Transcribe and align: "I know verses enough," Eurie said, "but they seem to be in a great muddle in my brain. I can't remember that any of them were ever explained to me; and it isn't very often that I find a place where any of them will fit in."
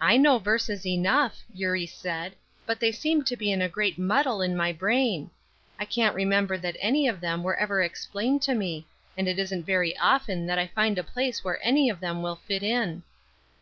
"I 0.00 0.16
know 0.16 0.38
verses 0.38 0.86
enough," 0.86 1.42
Eurie 1.52 1.84
said, 1.84 2.34
"but 2.64 2.80
they 2.80 2.90
seem 2.90 3.24
to 3.24 3.36
be 3.36 3.52
in 3.52 3.60
a 3.60 3.68
great 3.68 3.98
muddle 3.98 4.40
in 4.40 4.56
my 4.56 4.72
brain. 4.72 5.28
I 5.78 5.84
can't 5.84 6.14
remember 6.14 6.56
that 6.56 6.78
any 6.80 7.06
of 7.08 7.20
them 7.20 7.42
were 7.42 7.56
ever 7.56 7.82
explained 7.82 8.40
to 8.44 8.54
me; 8.54 8.86
and 9.18 9.28
it 9.28 9.38
isn't 9.38 9.64
very 9.64 9.94
often 9.98 10.46
that 10.46 10.58
I 10.58 10.68
find 10.68 10.96
a 10.96 11.04
place 11.04 11.44
where 11.44 11.60
any 11.62 11.90
of 11.90 12.00
them 12.00 12.22
will 12.22 12.36
fit 12.36 12.62
in." 12.62 13.02